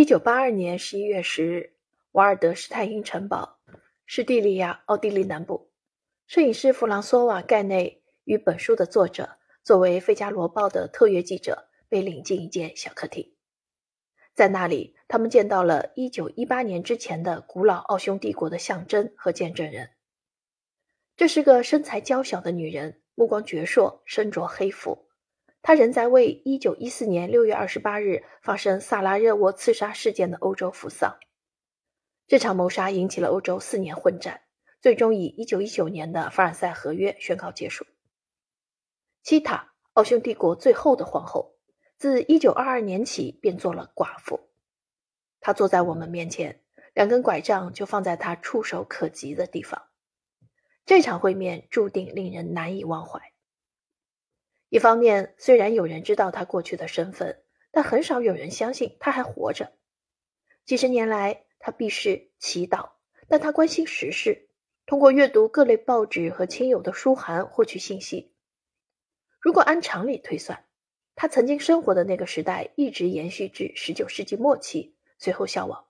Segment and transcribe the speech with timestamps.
[0.00, 1.74] 一九八二年十一月十日，
[2.12, 3.58] 瓦尔德施泰因城堡，
[4.06, 5.70] 史蒂利亚，奥地利南部。
[6.26, 13.34] 摄影师弗朗索瓦·盖内与本书的作者，作为《费加罗报》的特约记者，被领进一间小客厅。
[14.32, 19.90] 在那里，他们见到了一九一八年之前的古老奥匈帝国的象征和见证人。
[21.14, 25.09] 这是个身材娇小的女人，目光矍铄，身着黑服。
[25.62, 31.18] 他仍在为1914年6月28日发生萨拉热窝刺杀事件的欧洲服丧。
[32.26, 34.42] 这场谋杀引起了欧洲四年混战，
[34.80, 37.86] 最终以1919年的凡尔赛合约宣告结束。
[39.22, 41.56] 七塔，奥匈帝国最后的皇后，
[41.98, 44.48] 自1922年起便做了寡妇。
[45.40, 46.62] 她坐在我们面前，
[46.94, 49.88] 两根拐杖就放在她触手可及的地方。
[50.86, 53.29] 这场会面注定令人难以忘怀。
[54.70, 57.42] 一方面，虽然有人知道他过去的身份，
[57.72, 59.72] 但很少有人相信他还活着。
[60.64, 62.90] 几十年来，他避世祈祷，
[63.26, 64.48] 但他关心时事，
[64.86, 68.32] 通过阅读各类报纸和亲友的书函获取信息。
[69.40, 70.64] 如果按常理推算，
[71.16, 75.84] 他曾经生活的那个时代一直延续至十九世纪末期，随后消亡。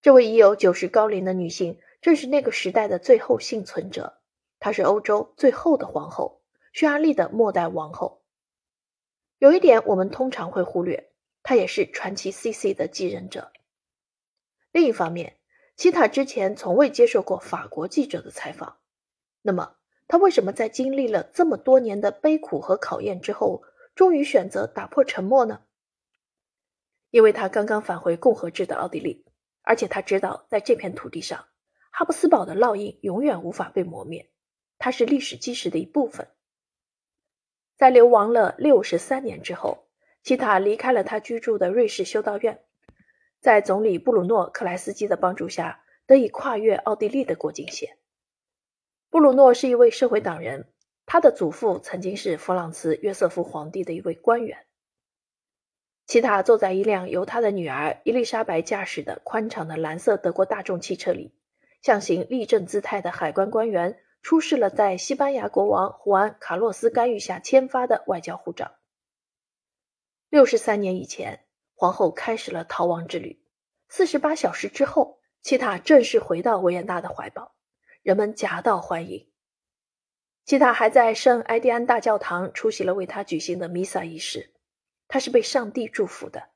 [0.00, 4.22] 这位已有九十高龄的女性，正是那个时代的最后幸存者。
[4.58, 6.37] 她是欧洲最后的皇后。
[6.72, 8.22] 匈牙利的末代王后，
[9.38, 13.52] 有一点我们通常会忽略，她也是传奇 C.C 的继任者。
[14.70, 15.38] 另一方面，
[15.76, 18.78] 希塔之前从未接受过法国记者的采访，
[19.42, 23.62] 那么他为什么在经历了这么多年的悲苦和考验之后，
[23.94, 25.62] 终于选择打破沉默呢？
[27.10, 29.24] 因为他刚刚返回共和制的奥地利，
[29.62, 31.46] 而且他知道在这片土地上，
[31.90, 34.30] 哈布斯堡的烙印永远无法被磨灭，
[34.78, 36.28] 它是历史基石的一部分。
[37.78, 39.86] 在流亡了六十三年之后，
[40.24, 42.60] 齐塔离开了他居住的瑞士修道院，
[43.40, 47.96] 在总理布鲁诺·克莱斯基的帮助下，得以跨越奥地利的国境线。
[49.10, 50.66] 布鲁诺是一位社会党人，
[51.06, 54.66] 他的祖父曾经是弗朗茨·约瑟夫皇帝的一位官员。
[56.04, 61.32] 齐塔坐在一辆由他的女儿伊丽莎白驾驶的宽敞的蓝色德国大众汽车里，
[61.80, 64.00] 象形立正姿态的海关官员。
[64.22, 68.72] 出示了在西班牙国王胡安·卡洛斯干预下签发的外交护照。
[70.28, 73.42] 六十三年以前，皇后开始了逃亡之旅。
[73.88, 77.54] 四十八小时之后，齐塔正式回到维也纳的怀抱，
[78.02, 79.30] 人们夹道欢迎。
[80.44, 84.52] 齐塔还在圣埃蒂安大教堂出席了为他举行的弥撒仪式，
[85.06, 86.50] 他是被上帝祝福的。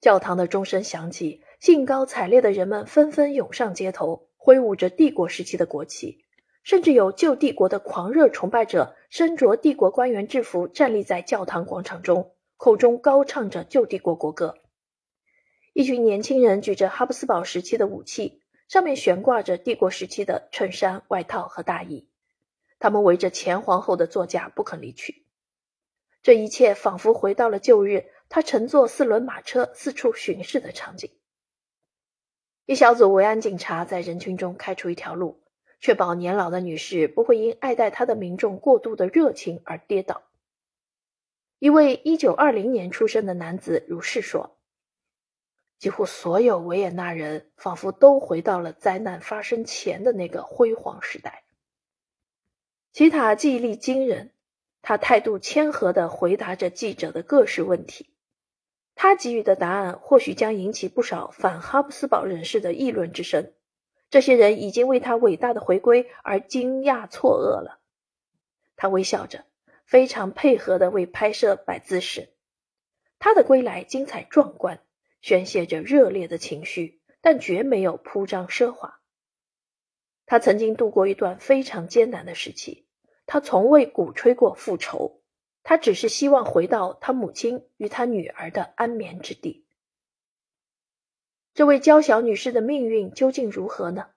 [0.00, 6.24] 教堂的钟声响起，兴高采烈的人们纷纷涌上街头，挥舞着帝国时期的国旗。
[6.68, 14.54] 甚至有旧帝国的狂热崇拜者，身着帝国官员制服，站立在教堂广场中，口中高唱着旧帝国国歌。
[15.72, 22.06] 一群年轻人举着哈布斯堡时期的武器，上面悬挂着帝国时期的衬衫、外套和大衣。
[22.78, 25.24] 他们围着前皇后的座驾不肯离去。
[26.22, 31.12] 这一切仿佛回到了旧日，他乘坐四轮马车四处巡视的场景。
[32.66, 35.40] 一小组维安警察在人群中开出一条路。
[35.80, 40.22] 确保年老的女士不会因爱戴她的民众过度的热情而跌倒。
[41.58, 44.56] 一位1920年出生的男子如是说
[45.78, 51.44] ：“几乎所有维也纳人仿佛都回到了灾难发生前的那个辉煌时代。”
[52.92, 54.32] 齐塔记忆力惊人，
[54.82, 58.10] 他态度谦和地回答着记者的各式问题。
[58.94, 63.52] 他给予的答案或许将引起不少反哈布斯堡人士的议论之声。
[64.10, 67.80] 这些人已经为他伟大的回归而惊讶错愕了。
[68.76, 69.44] 他微笑着，
[69.84, 72.30] 非常配合的为拍摄摆姿势。
[73.18, 74.80] 他的归来精彩壮观，
[75.20, 79.00] 宣泄着热烈的情绪，但绝没有铺张奢华。
[80.24, 82.86] 他曾经度过一段非常艰难的时期，
[83.26, 85.22] 他从未鼓吹过复仇，
[85.62, 89.66] 他只是希望回到他母亲与他女儿的安眠之地。
[91.58, 94.10] 这位娇小女士的命运究竟如何呢？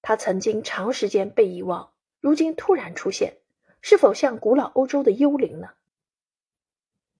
[0.00, 3.36] 她曾经长时间被遗忘，如今突然出现，
[3.82, 5.68] 是否像古老欧洲的幽灵呢？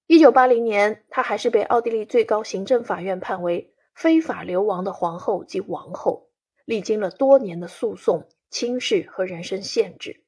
[0.07, 6.31] 一九八零年，她还是被奥地利最高行政法院判为非法流亡的皇后及王后，
[6.65, 10.25] 历经了多年的诉讼、轻视和人身限制。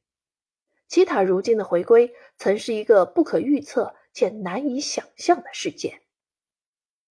[0.86, 6.02] 齐塔如今的回归，曾是一个不可预测且难以想象的事件。